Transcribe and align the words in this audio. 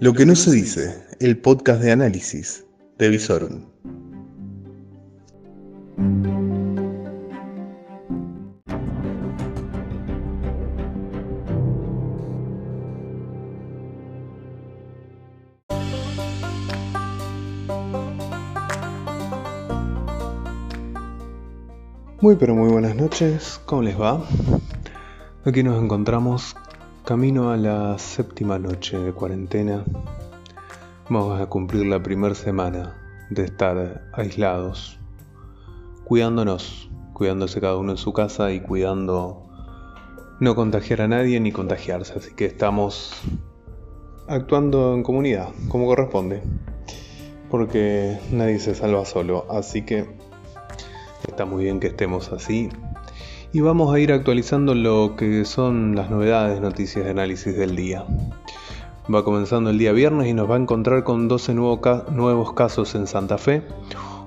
Lo 0.00 0.12
que 0.12 0.26
no 0.26 0.34
se 0.34 0.50
dice, 0.50 1.04
el 1.20 1.38
podcast 1.38 1.80
de 1.80 1.92
análisis 1.92 2.64
de 2.98 3.08
Visorum. 3.08 3.64
Muy 22.20 22.36
pero 22.36 22.54
muy 22.56 22.70
buenas 22.70 22.96
noches, 22.96 23.60
¿cómo 23.64 23.82
les 23.82 23.98
va? 23.98 24.26
Aquí 25.44 25.62
nos 25.62 25.80
encontramos 25.80 26.56
camino 27.04 27.50
a 27.50 27.58
la 27.58 27.98
séptima 27.98 28.58
noche 28.58 28.98
de 28.98 29.12
cuarentena. 29.12 29.84
Vamos 31.10 31.38
a 31.38 31.44
cumplir 31.46 31.84
la 31.84 32.02
primera 32.02 32.34
semana 32.34 32.96
de 33.28 33.44
estar 33.44 34.08
aislados, 34.14 34.98
cuidándonos, 36.04 36.88
cuidándose 37.12 37.60
cada 37.60 37.76
uno 37.76 37.90
en 37.92 37.98
su 37.98 38.14
casa 38.14 38.52
y 38.52 38.60
cuidando 38.60 39.42
no 40.40 40.54
contagiar 40.54 41.02
a 41.02 41.08
nadie 41.08 41.38
ni 41.40 41.52
contagiarse. 41.52 42.14
Así 42.16 42.34
que 42.34 42.46
estamos 42.46 43.12
actuando 44.26 44.94
en 44.94 45.02
comunidad, 45.02 45.50
como 45.68 45.84
corresponde. 45.84 46.40
Porque 47.50 48.18
nadie 48.32 48.58
se 48.58 48.74
salva 48.74 49.04
solo. 49.04 49.44
Así 49.50 49.82
que 49.82 50.06
está 51.28 51.44
muy 51.44 51.64
bien 51.64 51.80
que 51.80 51.88
estemos 51.88 52.32
así 52.32 52.70
y 53.54 53.60
vamos 53.60 53.94
a 53.94 54.00
ir 54.00 54.10
actualizando 54.12 54.74
lo 54.74 55.14
que 55.16 55.44
son 55.44 55.94
las 55.94 56.10
novedades, 56.10 56.60
noticias 56.60 57.04
de 57.04 57.12
análisis 57.12 57.56
del 57.56 57.76
día. 57.76 58.04
Va 59.12 59.22
comenzando 59.22 59.70
el 59.70 59.78
día 59.78 59.92
viernes 59.92 60.26
y 60.26 60.34
nos 60.34 60.50
va 60.50 60.56
a 60.56 60.58
encontrar 60.58 61.04
con 61.04 61.28
12 61.28 61.54
nuevos 61.54 62.52
casos 62.54 62.96
en 62.96 63.06
Santa 63.06 63.38
Fe, 63.38 63.62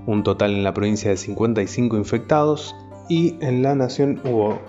un 0.05 0.23
total 0.23 0.53
en 0.53 0.63
la 0.63 0.73
provincia 0.73 1.09
de 1.09 1.17
55 1.17 1.97
infectados 1.97 2.73
y 3.09 3.35
en 3.41 3.63
la 3.63 3.75
nación 3.75 4.21
hubo 4.23 4.61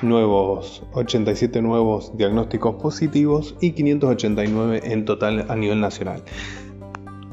nuevos 0.00 0.82
87 0.94 1.60
nuevos 1.60 2.16
diagnósticos 2.16 2.76
positivos 2.76 3.54
y 3.60 3.72
589 3.72 4.80
en 4.82 5.04
total 5.04 5.44
a 5.50 5.56
nivel 5.56 5.82
nacional. 5.82 6.22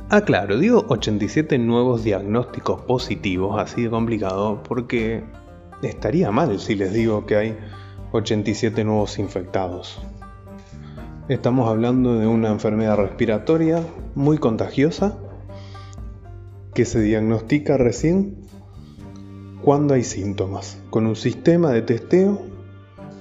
Ah, 0.10 0.20
claro, 0.20 0.58
digo 0.58 0.84
87 0.90 1.58
nuevos 1.60 2.04
diagnósticos 2.04 2.82
positivos, 2.82 3.58
así 3.58 3.84
de 3.84 3.90
complicado, 3.90 4.62
porque 4.68 5.24
estaría 5.90 6.32
mal 6.32 6.60
si 6.60 6.76
les 6.76 6.94
digo 6.94 7.26
que 7.26 7.36
hay 7.36 7.58
87 8.12 8.84
nuevos 8.84 9.20
infectados. 9.20 10.02
Estamos 11.30 11.70
hablando 11.70 12.20
de 12.20 12.28
una 12.28 12.50
enfermedad 12.50 12.98
respiratoria 12.98 13.82
muy 14.14 14.38
contagiosa 14.38 15.18
que 16.74 16.86
se 16.86 17.02
diagnostica 17.02 17.78
recién 17.78 18.44
cuando 19.64 19.94
hay 19.94 20.04
síntomas, 20.04 20.82
con 20.90 21.08
un 21.08 21.16
sistema 21.16 21.72
de 21.72 21.82
testeo 21.82 22.42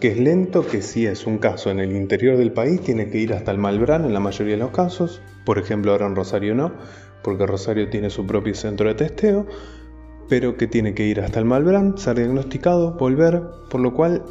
que 0.01 0.09
es 0.09 0.19
lento, 0.19 0.67
que 0.67 0.83
si 0.83 1.07
es 1.07 1.29
un 1.29 1.39
caso 1.39 1.71
en 1.71 1.79
el 1.79 1.95
interior 1.95 2.37
del 2.37 2.53
país 2.53 2.81
tiene 2.81 3.09
que 3.09 3.19
ir 3.19 3.33
hasta 3.33 3.53
el 3.53 3.59
Malbrán 3.59 4.05
en 4.05 4.13
la 4.13 4.19
mayoría 4.19 4.55
de 4.55 4.61
los 4.61 4.73
casos, 4.73 5.23
por 5.47 5.59
ejemplo 5.59 5.93
ahora 5.93 6.07
en 6.07 6.17
Rosario 6.17 6.57
no, 6.57 6.73
porque 7.23 7.47
Rosario 7.47 7.89
tiene 7.89 8.11
su 8.11 8.27
propio 8.27 8.55
centro 8.55 8.89
de 8.89 8.97
testeo, 8.97 9.47
pero 10.29 10.57
que 10.57 10.67
tiene 10.67 10.95
que 10.95 11.07
ir 11.07 11.21
hasta 11.21 11.39
el 11.39 11.45
Malbrán, 11.45 11.99
ser 11.99 12.17
diagnosticado, 12.17 12.93
volver, 12.93 13.43
por 13.69 13.81
lo 13.81 13.95
cual, 13.95 14.23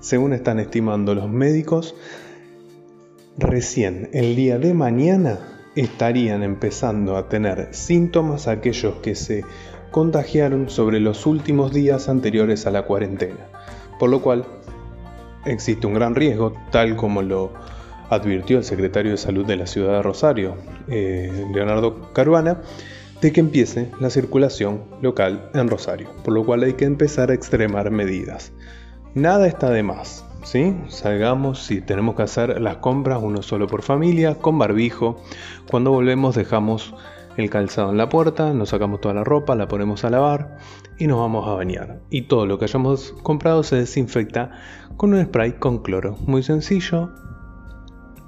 según 0.00 0.32
están 0.32 0.58
estimando 0.58 1.14
los 1.14 1.30
médicos, 1.30 1.94
recién 3.38 4.10
el 4.12 4.36
día 4.36 4.58
de 4.58 4.74
mañana 4.74 5.38
estarían 5.74 6.42
empezando 6.42 7.16
a 7.16 7.28
tener 7.28 7.68
síntomas 7.72 8.46
aquellos 8.48 8.96
que 8.96 9.14
se 9.14 9.44
contagiaron 9.90 10.68
sobre 10.68 11.00
los 11.00 11.26
últimos 11.26 11.72
días 11.72 12.08
anteriores 12.08 12.66
a 12.66 12.70
la 12.70 12.82
cuarentena, 12.82 13.48
por 13.98 14.10
lo 14.10 14.20
cual 14.22 14.44
existe 15.44 15.86
un 15.86 15.94
gran 15.94 16.14
riesgo, 16.14 16.54
tal 16.70 16.96
como 16.96 17.22
lo 17.22 17.52
advirtió 18.10 18.58
el 18.58 18.64
secretario 18.64 19.12
de 19.12 19.16
Salud 19.16 19.46
de 19.46 19.56
la 19.56 19.66
ciudad 19.66 19.94
de 19.94 20.02
Rosario, 20.02 20.56
eh, 20.88 21.46
Leonardo 21.52 22.12
Caruana, 22.12 22.60
de 23.22 23.32
que 23.32 23.40
empiece 23.40 23.88
la 24.00 24.10
circulación 24.10 24.82
local 25.00 25.48
en 25.54 25.68
Rosario, 25.68 26.10
por 26.24 26.34
lo 26.34 26.44
cual 26.44 26.64
hay 26.64 26.72
que 26.74 26.84
empezar 26.84 27.30
a 27.30 27.34
extremar 27.34 27.92
medidas. 27.92 28.52
Nada 29.14 29.46
está 29.46 29.70
de 29.70 29.84
más, 29.84 30.26
¿sí? 30.42 30.76
Salgamos 30.88 31.62
si 31.62 31.80
tenemos 31.80 32.16
que 32.16 32.22
hacer 32.22 32.60
las 32.60 32.78
compras 32.78 33.20
uno 33.22 33.42
solo 33.42 33.68
por 33.68 33.82
familia, 33.82 34.34
con 34.34 34.58
barbijo. 34.58 35.22
Cuando 35.70 35.92
volvemos 35.92 36.34
dejamos 36.34 36.94
el 37.36 37.48
calzado 37.48 37.92
en 37.92 37.96
la 37.96 38.08
puerta, 38.08 38.52
nos 38.54 38.70
sacamos 38.70 39.00
toda 39.00 39.14
la 39.14 39.22
ropa, 39.22 39.54
la 39.54 39.68
ponemos 39.68 40.04
a 40.04 40.10
lavar 40.10 40.58
y 40.98 41.06
nos 41.06 41.20
vamos 41.20 41.46
a 41.46 41.52
bañar. 41.52 42.00
Y 42.10 42.22
todo 42.22 42.46
lo 42.46 42.58
que 42.58 42.64
hayamos 42.64 43.14
comprado 43.22 43.62
se 43.62 43.76
desinfecta 43.76 44.50
con 44.96 45.14
un 45.14 45.24
spray 45.24 45.52
con 45.52 45.78
cloro. 45.78 46.16
Muy 46.26 46.42
sencillo, 46.42 47.10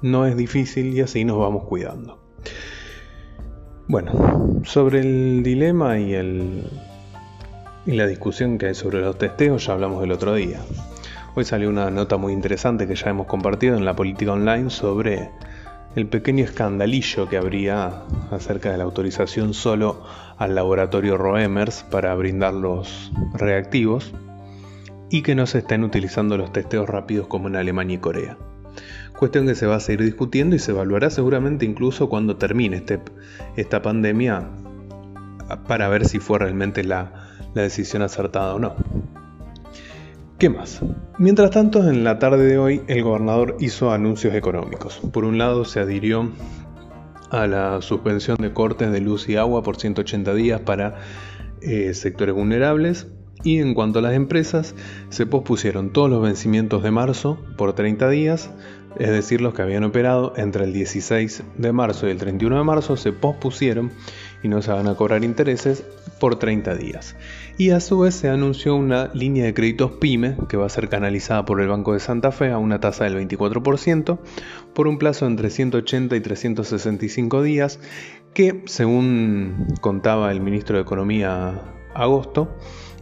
no 0.01 0.25
es 0.25 0.37
difícil 0.37 0.93
y 0.93 1.01
así 1.01 1.25
nos 1.25 1.37
vamos 1.37 1.65
cuidando. 1.65 2.23
Bueno, 3.87 4.63
sobre 4.63 5.01
el 5.01 5.43
dilema 5.43 5.99
y, 5.99 6.15
el, 6.15 6.63
y 7.85 7.91
la 7.91 8.07
discusión 8.07 8.57
que 8.57 8.65
hay 8.65 8.73
sobre 8.73 8.99
los 9.01 9.15
testeos 9.19 9.67
ya 9.67 9.73
hablamos 9.73 10.03
el 10.03 10.11
otro 10.11 10.33
día. 10.33 10.59
Hoy 11.35 11.45
salió 11.45 11.69
una 11.69 11.91
nota 11.91 12.17
muy 12.17 12.33
interesante 12.33 12.87
que 12.87 12.95
ya 12.95 13.11
hemos 13.11 13.27
compartido 13.27 13.77
en 13.77 13.85
la 13.85 13.95
política 13.95 14.31
online 14.31 14.71
sobre 14.71 15.29
el 15.95 16.07
pequeño 16.07 16.43
escandalillo 16.43 17.29
que 17.29 17.37
habría 17.37 18.01
acerca 18.31 18.71
de 18.71 18.79
la 18.79 18.85
autorización 18.85 19.53
solo 19.53 20.01
al 20.39 20.55
laboratorio 20.55 21.15
Roemers 21.15 21.83
para 21.83 22.15
brindar 22.15 22.55
los 22.55 23.11
reactivos 23.35 24.13
y 25.11 25.21
que 25.21 25.35
no 25.35 25.45
se 25.45 25.59
estén 25.59 25.83
utilizando 25.83 26.37
los 26.37 26.51
testeos 26.51 26.89
rápidos 26.89 27.27
como 27.27 27.49
en 27.49 27.55
Alemania 27.55 27.97
y 27.97 27.99
Corea 27.99 28.35
cuestión 29.17 29.47
que 29.47 29.55
se 29.55 29.65
va 29.65 29.75
a 29.75 29.79
seguir 29.79 30.03
discutiendo 30.03 30.55
y 30.55 30.59
se 30.59 30.71
evaluará 30.71 31.09
seguramente 31.09 31.65
incluso 31.65 32.09
cuando 32.09 32.37
termine 32.37 32.77
este, 32.77 32.99
esta 33.55 33.81
pandemia 33.81 34.49
para 35.67 35.87
ver 35.87 36.05
si 36.05 36.19
fue 36.19 36.39
realmente 36.39 36.83
la, 36.83 37.11
decisión 37.53 38.01
acertada 38.01 38.53
o 38.53 38.59
no. 38.59 38.75
¿Qué 40.37 40.49
más? 40.49 40.81
Mientras 41.17 41.51
tanto, 41.51 41.87
en 41.87 42.03
la 42.03 42.19
tarde 42.19 42.45
de 42.45 42.57
hoy 42.57 42.81
el 42.87 43.01
gobernador 43.01 43.55
hizo 43.61 43.91
anuncios 43.91 44.35
económicos. 44.35 44.99
Por 45.13 45.23
un 45.23 45.37
lado, 45.37 45.63
se 45.63 45.79
adhirió 45.79 46.31
a 47.29 47.47
la 47.47 47.81
suspensión 47.81 48.35
de 48.41 48.51
cortes 48.51 48.91
de 48.91 48.99
luz 48.99 49.29
y 49.29 49.37
agua 49.37 49.63
por 49.63 49.77
180 49.77 50.33
días 50.33 50.59
para 50.59 50.95
eh, 51.61 51.93
sectores 51.93 52.35
vulnerables. 52.35 53.07
Y 53.45 53.59
en 53.59 53.73
cuanto 53.73 53.99
a 53.99 54.01
las 54.01 54.13
empresas, 54.13 54.75
se 55.07 55.25
pospusieron 55.25 55.93
todos 55.93 56.09
los 56.09 56.21
vencimientos 56.21 56.83
de 56.83 56.91
marzo 56.91 57.37
por 57.57 57.71
30 57.71 58.09
días, 58.09 58.51
es 58.99 59.09
decir, 59.09 59.41
los 59.41 59.53
que 59.53 59.61
habían 59.61 59.83
operado 59.83 60.33
entre 60.37 60.63
el 60.63 60.73
16 60.73 61.43
de 61.57 61.71
marzo 61.71 62.07
y 62.07 62.11
el 62.11 62.17
31 62.17 62.57
de 62.57 62.63
marzo 62.63 62.97
se 62.97 63.11
pospusieron 63.11 63.91
y 64.43 64.47
no 64.47 64.61
se 64.61 64.71
van 64.71 64.87
a 64.87 64.95
cobrar 64.95 65.23
intereses 65.23 65.83
por 66.19 66.37
30 66.37 66.75
días. 66.75 67.15
Y 67.57 67.71
a 67.71 67.79
su 67.79 67.99
vez 67.99 68.15
se 68.15 68.29
anunció 68.29 68.75
una 68.75 69.11
línea 69.13 69.45
de 69.45 69.53
créditos 69.53 69.91
PYME 69.91 70.37
que 70.47 70.57
va 70.57 70.65
a 70.65 70.69
ser 70.69 70.89
canalizada 70.89 71.45
por 71.45 71.61
el 71.61 71.67
Banco 71.67 71.93
de 71.93 71.99
Santa 71.99 72.31
Fe 72.31 72.51
a 72.51 72.57
una 72.57 72.79
tasa 72.79 73.03
del 73.05 73.15
24% 73.27 74.19
por 74.73 74.87
un 74.87 74.97
plazo 74.97 75.25
entre 75.25 75.49
180 75.49 76.15
y 76.15 76.21
365 76.21 77.43
días 77.43 77.79
que, 78.33 78.63
según 78.65 79.67
contaba 79.81 80.31
el 80.31 80.41
ministro 80.41 80.77
de 80.77 80.83
Economía 80.83 81.61
agosto, 81.93 82.55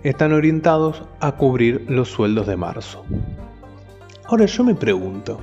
están 0.03 0.33
orientados 0.33 1.03
a 1.19 1.33
cubrir 1.33 1.85
los 1.87 2.09
sueldos 2.09 2.45
de 2.47 2.57
marzo. 2.57 3.05
Ahora 4.25 4.45
yo 4.45 4.63
me 4.63 4.75
pregunto, 4.75 5.39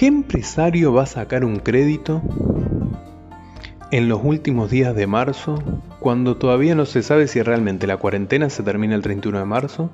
¿Qué 0.00 0.06
empresario 0.06 0.94
va 0.94 1.02
a 1.02 1.06
sacar 1.06 1.44
un 1.44 1.58
crédito 1.58 2.22
en 3.90 4.08
los 4.08 4.20
últimos 4.24 4.70
días 4.70 4.96
de 4.96 5.06
marzo 5.06 5.62
cuando 5.98 6.38
todavía 6.38 6.74
no 6.74 6.86
se 6.86 7.02
sabe 7.02 7.28
si 7.28 7.42
realmente 7.42 7.86
la 7.86 7.98
cuarentena 7.98 8.48
se 8.48 8.62
termina 8.62 8.94
el 8.94 9.02
31 9.02 9.40
de 9.40 9.44
marzo? 9.44 9.90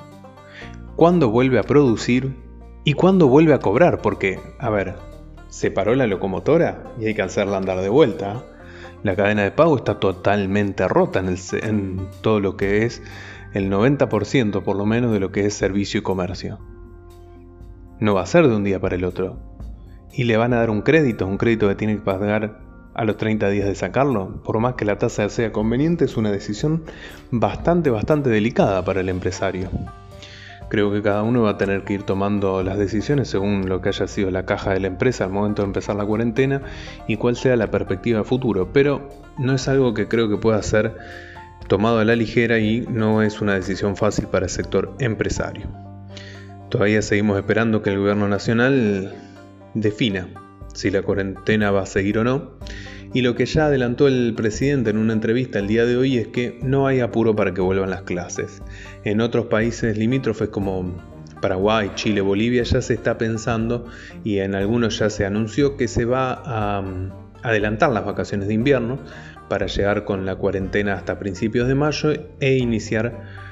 ¿Cuándo 0.94 1.31
vuelve 1.31 1.58
a 1.58 1.64
producir? 1.64 2.37
¿Y 2.84 2.93
cuándo 2.93 3.26
vuelve 3.26 3.52
a 3.52 3.58
cobrar? 3.58 4.00
Porque, 4.00 4.38
a 4.60 4.70
ver, 4.70 4.94
se 5.49 5.72
paró 5.72 5.96
la 5.96 6.06
locomotora 6.06 6.84
y 7.00 7.06
hay 7.06 7.14
que 7.14 7.22
hacerla 7.22 7.56
andar 7.56 7.81
de 7.81 7.88
vuelta. 7.88 8.44
La 9.02 9.16
cadena 9.16 9.42
de 9.42 9.50
pago 9.50 9.76
está 9.76 9.99
totalmente 9.99 10.87
rota 10.87 11.19
en, 11.19 11.34
en 11.64 12.08
todo 12.20 12.38
lo 12.38 12.56
que 12.56 12.84
es 12.84 13.02
el 13.54 13.72
90% 13.72 14.62
por 14.62 14.76
lo 14.76 14.87
menos 14.87 15.10
de 15.10 15.19
lo 15.19 15.32
que 15.32 15.46
es 15.46 15.54
servicio 15.54 15.99
y 15.99 16.04
comercio. 16.04 16.60
No 17.98 18.14
va 18.14 18.22
a 18.22 18.26
ser 18.26 18.46
de 18.46 18.54
un 18.54 18.64
día 18.64 18.78
para 18.81 18.96
el 18.96 19.04
otro 19.04 19.38
y 20.12 20.25
le 20.25 20.37
van 20.37 20.52
a 20.52 20.58
dar 20.58 20.70
un 20.70 20.82
crédito, 20.82 21.26
un 21.26 21.38
crédito 21.38 21.69
que 21.69 21.75
tiene 21.75 21.96
que 21.96 22.02
pagar 22.02 22.58
a 22.94 23.04
los 23.04 23.16
30 23.16 23.50
días 23.50 23.66
de 23.66 23.75
sacarlo, 23.75 24.43
por 24.43 24.58
más 24.58 24.75
que 24.75 24.87
la 24.87 24.98
tasa 24.98 25.28
sea 25.28 25.52
conveniente, 25.52 26.06
es 26.06 26.16
una 26.16 26.31
decisión 26.31 26.84
bastante, 27.31 27.90
bastante 27.90 28.31
delicada 28.31 28.84
para 28.84 29.00
el 29.00 29.10
empresario. 29.10 29.69
Creo 30.69 30.90
que 30.90 31.02
cada 31.02 31.22
uno 31.22 31.43
va 31.43 31.50
a 31.50 31.58
tener 31.58 31.84
que 31.84 31.93
ir 31.93 32.02
tomando 32.02 32.62
las 32.62 32.76
decisiones 32.76 33.28
según 33.28 33.69
lo 33.69 33.81
que 33.81 33.90
haya 33.90 34.06
sido 34.08 34.31
la 34.31 34.46
caja 34.46 34.72
de 34.72 34.81
la 34.81 34.88
empresa 34.88 35.25
al 35.25 35.31
momento 35.31 35.62
de 35.62 35.66
empezar 35.66 35.94
la 35.94 36.04
cuarentena 36.04 36.62
y 37.06 37.19
cuál 37.19 37.37
sea 37.37 37.54
la 37.56 37.70
perspectiva 37.70 38.19
de 38.20 38.25
futuro. 38.25 38.70
Pero 38.72 39.08
no 39.38 39.54
es 39.54 39.69
algo 39.69 39.94
que 39.94 40.08
creo 40.08 40.28
que 40.28 40.38
pueda 40.38 40.60
ser 40.62 40.96
tomado 41.69 42.00
a 42.00 42.04
la 42.04 42.16
ligera 42.16 42.58
y 42.58 42.81
no 42.81 43.22
es 43.22 43.40
una 43.40 43.54
decisión 43.54 43.96
fácil 43.96 44.26
para 44.26 44.46
el 44.46 44.50
sector 44.50 44.96
empresario. 44.99 45.86
Todavía 46.68 47.02
seguimos 47.02 47.38
esperando 47.38 47.82
que 47.82 47.90
el 47.90 47.98
gobierno 47.98 48.28
nacional 48.28 49.14
defina 49.74 50.28
si 50.76 50.90
la 50.90 51.02
cuarentena 51.02 51.70
va 51.70 51.82
a 51.82 51.86
seguir 51.86 52.18
o 52.18 52.24
no. 52.24 52.52
Y 53.14 53.22
lo 53.22 53.34
que 53.34 53.46
ya 53.46 53.66
adelantó 53.66 54.08
el 54.08 54.34
presidente 54.36 54.90
en 54.90 54.98
una 54.98 55.14
entrevista 55.14 55.58
el 55.58 55.68
día 55.68 55.86
de 55.86 55.96
hoy 55.96 56.18
es 56.18 56.28
que 56.28 56.58
no 56.62 56.86
hay 56.86 57.00
apuro 57.00 57.34
para 57.34 57.54
que 57.54 57.62
vuelvan 57.62 57.90
las 57.90 58.02
clases. 58.02 58.62
En 59.04 59.20
otros 59.20 59.46
países 59.46 59.96
limítrofes 59.96 60.48
como 60.48 60.94
Paraguay, 61.40 61.92
Chile, 61.94 62.20
Bolivia 62.20 62.62
ya 62.62 62.82
se 62.82 62.94
está 62.94 63.16
pensando 63.16 63.86
y 64.22 64.38
en 64.38 64.54
algunos 64.54 64.98
ya 64.98 65.08
se 65.08 65.24
anunció 65.24 65.76
que 65.76 65.88
se 65.88 66.04
va 66.04 66.32
a 66.32 66.80
um, 66.80 67.10
adelantar 67.42 67.90
las 67.90 68.04
vacaciones 68.04 68.48
de 68.48 68.54
invierno 68.54 68.98
para 69.48 69.66
llegar 69.66 70.04
con 70.04 70.26
la 70.26 70.36
cuarentena 70.36 70.94
hasta 70.94 71.18
principios 71.18 71.68
de 71.68 71.74
mayo 71.74 72.12
e 72.40 72.56
iniciar 72.56 73.45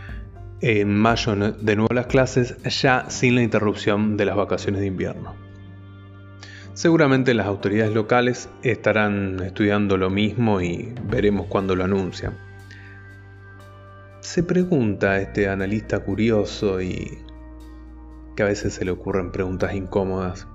en 0.66 0.96
mayo 0.96 1.34
de 1.36 1.76
nuevo 1.76 1.92
las 1.92 2.06
clases 2.06 2.56
ya 2.62 3.10
sin 3.10 3.34
la 3.34 3.42
interrupción 3.42 4.16
de 4.16 4.24
las 4.24 4.34
vacaciones 4.34 4.80
de 4.80 4.86
invierno. 4.86 5.34
Seguramente 6.72 7.34
las 7.34 7.46
autoridades 7.46 7.92
locales 7.92 8.48
estarán 8.62 9.40
estudiando 9.44 9.98
lo 9.98 10.08
mismo 10.08 10.62
y 10.62 10.94
veremos 11.04 11.48
cuándo 11.48 11.76
lo 11.76 11.84
anuncian. 11.84 12.38
Se 14.20 14.42
pregunta 14.42 15.20
este 15.20 15.50
analista 15.50 16.00
curioso 16.00 16.80
y 16.80 17.18
que 18.34 18.42
a 18.42 18.46
veces 18.46 18.72
se 18.72 18.86
le 18.86 18.90
ocurren 18.90 19.32
preguntas 19.32 19.74
incómodas. 19.74 20.48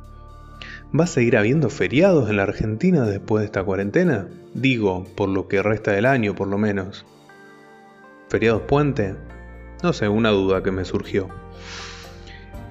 ¿Va 1.00 1.04
a 1.04 1.08
seguir 1.08 1.38
habiendo 1.38 1.70
feriados 1.70 2.32
en 2.32 2.38
la 2.38 2.44
Argentina 2.44 3.06
después 3.06 3.42
de 3.42 3.46
esta 3.46 3.64
cuarentena? 3.64 4.28
Digo, 4.56 5.06
por 5.16 5.30
lo 5.30 5.48
que 5.48 5.62
resta 5.62 5.92
del 5.92 6.08
año 6.08 6.34
por 6.34 6.48
lo 6.48 6.58
menos. 6.58 7.06
¿Feriados 8.28 8.64
puente? 8.64 9.16
No 9.82 9.94
sé, 9.94 10.10
una 10.10 10.30
duda 10.30 10.62
que 10.62 10.72
me 10.72 10.86
surgió. 10.86 11.30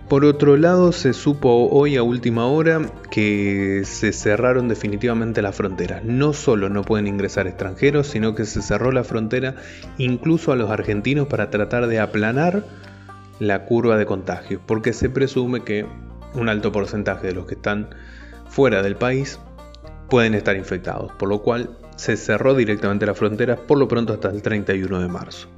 Por 0.09 0.25
otro 0.25 0.57
lado, 0.57 0.93
se 0.93 1.13
supo 1.13 1.69
hoy 1.71 1.97
a 1.97 2.03
última 2.03 2.47
hora 2.47 2.81
que 3.11 3.83
se 3.85 4.13
cerraron 4.13 4.67
definitivamente 4.69 5.43
las 5.43 5.55
fronteras. 5.55 6.03
No 6.03 6.33
solo 6.33 6.71
no 6.71 6.83
pueden 6.83 7.07
ingresar 7.07 7.47
extranjeros, 7.47 8.07
sino 8.07 8.35
que 8.35 8.47
se 8.47 8.63
cerró 8.63 8.91
la 8.91 9.05
frontera 9.05 9.57
incluso 9.99 10.51
a 10.51 10.57
los 10.57 10.71
argentinos 10.71 11.27
para 11.27 11.51
tratar 11.51 11.89
de 11.89 12.01
aplanar 12.01 12.65
la 13.39 13.67
curva 13.67 13.99
de 13.99 14.07
contagio, 14.07 14.63
porque 14.65 14.95
se 14.95 15.11
presume 15.11 15.63
que 15.63 15.87
un 16.35 16.49
alto 16.49 16.73
porcentaje 16.73 17.27
de 17.27 17.35
los 17.35 17.47
que 17.47 17.55
están 17.55 17.91
fuera 18.49 18.83
del 18.83 18.97
país 18.97 19.39
pueden 20.09 20.35
estar 20.35 20.57
infectados, 20.57 21.13
por 21.13 21.29
lo 21.29 21.43
cual 21.43 21.71
se 21.97 22.17
cerró 22.17 22.55
directamente 22.55 23.05
la 23.05 23.15
frontera 23.15 23.57
por 23.57 23.79
lo 23.79 23.89
pronto 23.89 24.15
hasta 24.15 24.31
el 24.31 24.41
31 24.41 25.01
de 25.01 25.09
marzo. 25.09 25.49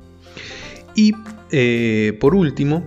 Y 0.94 1.14
eh, 1.50 2.16
por 2.20 2.34
último, 2.34 2.84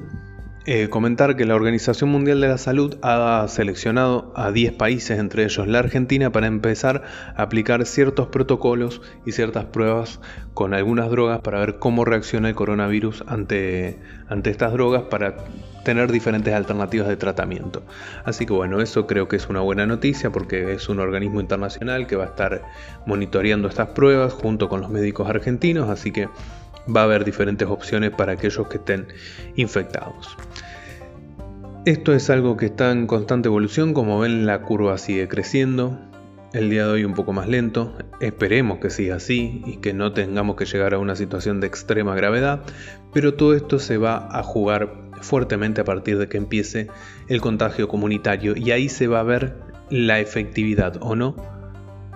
eh, 0.65 0.87
comentar 0.89 1.35
que 1.35 1.45
la 1.45 1.55
Organización 1.55 2.09
Mundial 2.09 2.39
de 2.39 2.47
la 2.47 2.57
Salud 2.57 2.95
ha 3.01 3.45
seleccionado 3.49 4.31
a 4.33 4.51
10 4.51 4.71
países, 4.71 5.19
entre 5.19 5.43
ellos 5.43 5.67
la 5.67 5.79
Argentina, 5.79 6.31
para 6.31 6.47
empezar 6.47 7.03
a 7.35 7.41
aplicar 7.41 7.85
ciertos 7.85 8.27
protocolos 8.27 9.01
y 9.25 9.33
ciertas 9.33 9.65
pruebas 9.65 10.21
con 10.53 10.73
algunas 10.73 11.09
drogas 11.09 11.41
para 11.41 11.59
ver 11.59 11.79
cómo 11.79 12.05
reacciona 12.05 12.47
el 12.47 12.55
coronavirus 12.55 13.25
ante, 13.27 13.99
ante 14.29 14.51
estas 14.51 14.71
drogas 14.71 15.01
para 15.03 15.35
tener 15.83 16.09
diferentes 16.09 16.53
alternativas 16.53 17.09
de 17.09 17.17
tratamiento. 17.17 17.83
Así 18.23 18.45
que 18.45 18.53
bueno, 18.53 18.79
eso 18.79 19.05
creo 19.05 19.27
que 19.27 19.35
es 19.35 19.49
una 19.49 19.59
buena 19.59 19.85
noticia 19.85 20.29
porque 20.29 20.71
es 20.71 20.87
un 20.87 21.01
organismo 21.01 21.41
internacional 21.41 22.07
que 22.07 22.15
va 22.15 22.23
a 22.23 22.27
estar 22.27 22.61
monitoreando 23.05 23.67
estas 23.67 23.89
pruebas 23.89 24.31
junto 24.31 24.69
con 24.69 24.79
los 24.79 24.89
médicos 24.89 25.29
argentinos, 25.29 25.89
así 25.89 26.11
que 26.11 26.29
va 26.87 27.01
a 27.01 27.03
haber 27.05 27.25
diferentes 27.25 27.67
opciones 27.67 28.11
para 28.11 28.33
aquellos 28.33 28.67
que 28.67 28.77
estén 28.77 29.07
infectados. 29.55 30.37
Esto 31.85 32.13
es 32.13 32.29
algo 32.29 32.55
que 32.55 32.67
está 32.67 32.91
en 32.91 33.07
constante 33.07 33.49
evolución, 33.49 33.93
como 33.93 34.19
ven 34.19 34.45
la 34.45 34.61
curva 34.61 34.97
sigue 34.97 35.27
creciendo, 35.27 35.99
el 36.53 36.69
día 36.69 36.85
de 36.85 36.91
hoy 36.91 37.03
un 37.03 37.13
poco 37.13 37.33
más 37.33 37.49
lento, 37.49 37.97
esperemos 38.21 38.77
que 38.77 38.89
siga 38.89 39.15
así 39.15 39.63
y 39.65 39.77
que 39.77 39.91
no 39.91 40.13
tengamos 40.13 40.55
que 40.55 40.65
llegar 40.65 40.93
a 40.93 40.99
una 40.99 41.15
situación 41.15 41.59
de 41.59 41.67
extrema 41.67 42.15
gravedad, 42.15 42.61
pero 43.11 43.33
todo 43.33 43.55
esto 43.55 43.79
se 43.79 43.97
va 43.97 44.29
a 44.31 44.43
jugar 44.43 44.93
fuertemente 45.21 45.81
a 45.81 45.83
partir 45.83 46.19
de 46.19 46.27
que 46.27 46.37
empiece 46.37 46.87
el 47.27 47.41
contagio 47.41 47.87
comunitario 47.87 48.55
y 48.55 48.71
ahí 48.71 48.87
se 48.87 49.07
va 49.07 49.21
a 49.21 49.23
ver 49.23 49.55
la 49.89 50.19
efectividad 50.19 50.97
o 51.01 51.15
no 51.15 51.35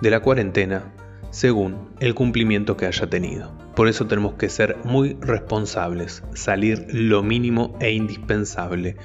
de 0.00 0.10
la 0.10 0.20
cuarentena 0.20 0.94
según 1.30 1.90
el 2.00 2.14
cumplimiento 2.14 2.76
que 2.76 2.86
haya 2.86 3.10
tenido. 3.10 3.57
Por 3.78 3.86
eso 3.86 4.08
tenemos 4.08 4.34
que 4.34 4.48
ser 4.48 4.76
muy 4.82 5.16
responsables, 5.20 6.24
salir 6.34 6.88
lo 6.90 7.22
mínimo 7.22 7.78
e 7.80 7.92
indispensable. 7.92 8.96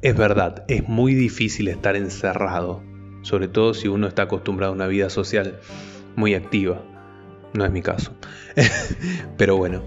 Es 0.00 0.16
verdad, 0.16 0.64
es 0.66 0.88
muy 0.88 1.12
difícil 1.12 1.68
estar 1.68 1.94
encerrado, 1.94 2.82
sobre 3.20 3.48
todo 3.48 3.74
si 3.74 3.88
uno 3.88 4.06
está 4.06 4.22
acostumbrado 4.22 4.72
a 4.72 4.76
una 4.76 4.86
vida 4.86 5.10
social 5.10 5.60
muy 6.16 6.32
activa. 6.34 6.82
No 7.52 7.66
es 7.66 7.70
mi 7.70 7.82
caso. 7.82 8.14
pero 9.36 9.58
bueno, 9.58 9.82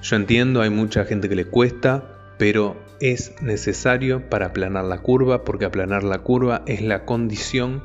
yo 0.00 0.16
entiendo, 0.16 0.62
hay 0.62 0.70
mucha 0.70 1.04
gente 1.04 1.28
que 1.28 1.36
le 1.36 1.44
cuesta, 1.44 2.34
pero 2.38 2.82
es 2.98 3.34
necesario 3.42 4.30
para 4.30 4.46
aplanar 4.46 4.86
la 4.86 5.02
curva, 5.02 5.44
porque 5.44 5.66
aplanar 5.66 6.02
la 6.02 6.20
curva 6.20 6.62
es 6.66 6.80
la 6.80 7.04
condición 7.04 7.82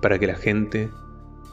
para 0.00 0.20
que 0.20 0.28
la 0.28 0.36
gente 0.36 0.90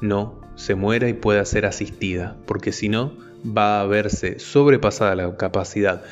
no 0.02 0.40
se 0.54 0.76
muera 0.76 1.10
y 1.10 1.14
pueda 1.14 1.44
ser 1.46 1.66
asistida, 1.66 2.38
porque 2.46 2.72
si 2.72 2.90
no 2.90 3.26
va 3.56 3.82
a 3.82 3.86
verse 3.86 4.40
sobrepasada 4.40 5.16
la 5.16 5.38
capacidad 5.38 6.04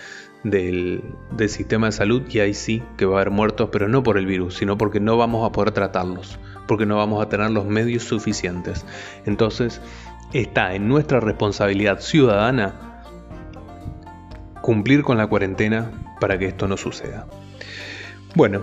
del, 0.43 1.03
sistema 1.47 1.87
de 1.87 1.91
salud 1.91 2.21
y 2.29 2.39
ahí 2.39 2.53
sí 2.53 2.83
que 2.97 3.05
va 3.05 3.17
a 3.17 3.21
haber 3.21 3.31
muertos, 3.31 3.69
pero 3.71 3.87
no 3.87 4.03
por 4.03 4.17
el 4.17 4.25
virus, 4.25 4.55
sino 4.55 4.77
porque 4.77 4.99
no 4.99 5.17
vamos 5.17 5.47
a 5.47 5.51
poder 5.51 5.71
tratarlos, 5.71 6.39
porque 6.67 6.85
no 6.85 6.97
vamos 6.97 7.23
a 7.23 7.29
tener 7.29 7.51
los 7.51 7.65
medios 7.65 8.03
suficientes. 8.03 8.85
Entonces 9.25 9.81
está 10.33 10.75
en 10.75 10.87
nuestra 10.87 11.19
responsabilidad 11.19 11.99
ciudadana 11.99 13.01
cumplir 14.61 15.03
con 15.03 15.17
la 15.17 15.27
cuarentena 15.27 15.91
para 16.19 16.37
que 16.37 16.45
esto 16.45 16.67
no 16.67 16.77
suceda. 16.77 17.27
Bueno, 18.35 18.61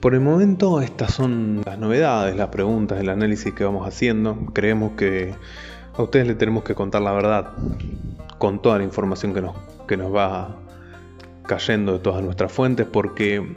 por 0.00 0.14
el 0.14 0.20
momento 0.20 0.80
estas 0.80 1.14
son 1.14 1.62
las 1.64 1.78
novedades, 1.78 2.36
las 2.36 2.48
preguntas, 2.48 3.00
el 3.00 3.08
análisis 3.08 3.54
que 3.54 3.64
vamos 3.64 3.88
haciendo. 3.88 4.36
Creemos 4.52 4.92
que 4.96 5.34
a 5.96 6.02
ustedes 6.02 6.26
les 6.26 6.38
tenemos 6.38 6.64
que 6.64 6.74
contar 6.74 7.02
la 7.02 7.12
verdad 7.12 7.52
con 8.38 8.60
toda 8.60 8.78
la 8.78 8.84
información 8.84 9.32
que 9.32 9.40
nos, 9.40 9.56
que 9.86 9.96
nos 9.96 10.14
va 10.14 10.56
cayendo 11.46 11.92
de 11.92 11.98
todas 11.98 12.22
nuestras 12.22 12.52
fuentes 12.52 12.86
porque 12.86 13.54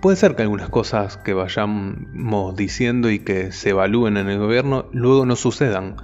puede 0.00 0.16
ser 0.16 0.36
que 0.36 0.42
algunas 0.42 0.68
cosas 0.68 1.16
que 1.16 1.34
vayamos 1.34 2.56
diciendo 2.56 3.10
y 3.10 3.18
que 3.18 3.52
se 3.52 3.70
evalúen 3.70 4.16
en 4.16 4.28
el 4.28 4.38
gobierno 4.38 4.86
luego 4.92 5.26
no 5.26 5.36
sucedan 5.36 5.96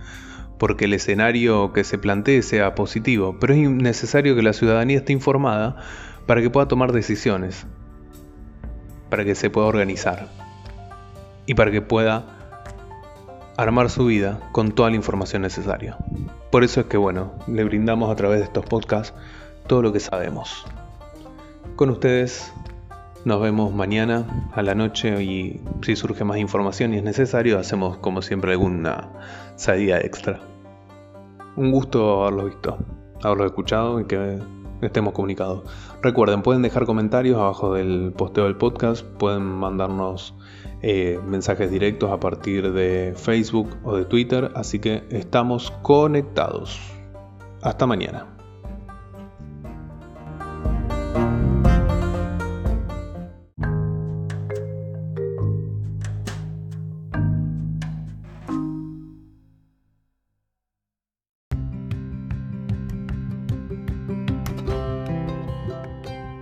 porque 0.59 0.85
el 0.85 0.93
escenario 0.93 1.73
que 1.73 1.85
se 1.85 1.97
plantee 1.97 2.43
sea 2.43 2.75
positivo, 2.75 3.39
pero 3.41 3.55
es 3.55 3.71
necesario 3.71 4.37
que 4.37 4.43
la 4.43 4.53
ciudadanía 4.53 4.99
esté 4.99 5.15
informada 5.15 5.77
para 6.27 6.43
que 6.43 6.51
pueda 6.51 6.69
tomar 6.69 6.93
decisiones 6.93 7.67
para 9.11 9.25
que 9.25 9.35
se 9.35 9.51
pueda 9.51 9.67
organizar 9.67 10.29
y 11.47 11.55
para 11.55 11.71
que 11.71 11.83
pueda 11.83 12.40
armar 13.63 13.91
su 13.91 14.07
vida 14.07 14.41
con 14.53 14.73
toda 14.73 14.91
la 14.91 14.97
información 14.97 15.43
necesaria. 15.43 15.99
Por 16.51 16.65
eso 16.65 16.81
es 16.81 16.87
que, 16.87 16.97
bueno, 16.97 17.33
le 17.47 17.65
brindamos 17.65 18.11
a 18.11 18.17
través 18.17 18.39
de 18.39 18.45
estos 18.45 18.65
podcasts 18.65 19.15
todo 19.67 19.83
lo 19.83 19.93
que 19.93 20.01
sabemos. 20.01 20.65
Con 21.77 21.91
ustedes 21.91 22.53
nos 23.27 23.41
vemos 23.41 23.75
mañana 23.75 24.49
a 24.55 24.63
la 24.63 24.75
noche 24.75 25.23
y 25.23 25.61
si 25.83 25.95
surge 25.95 26.25
más 26.25 26.39
información 26.39 26.95
y 26.95 26.99
es 26.99 27.03
necesario, 27.03 27.59
hacemos 27.59 27.99
como 27.99 28.23
siempre 28.23 28.53
alguna 28.53 29.09
salida 29.57 29.99
extra. 30.01 30.41
Un 31.57 31.71
gusto 31.71 32.23
haberlo 32.23 32.47
visto, 32.47 32.79
haberlo 33.23 33.45
escuchado 33.45 34.01
y 34.01 34.07
que 34.07 34.39
estemos 34.81 35.13
comunicados. 35.13 35.65
Recuerden, 36.03 36.41
pueden 36.43 36.63
dejar 36.63 36.87
comentarios 36.87 37.37
abajo 37.37 37.75
del 37.75 38.15
posteo 38.17 38.45
del 38.45 38.57
podcast, 38.57 39.05
pueden 39.05 39.43
mandarnos 39.43 40.35
eh, 40.83 41.19
mensajes 41.27 41.71
directos 41.71 42.11
a 42.11 42.21
partir 42.21 42.73
de 42.73 43.15
Facebook 43.17 43.77
o 43.85 43.97
de 43.97 44.05
Twitter, 44.05 44.51
así 44.55 44.79
que 44.79 45.05
estamos 45.11 45.71
conectados. 45.83 46.81
Hasta 47.63 47.87
mañana. 47.87 48.40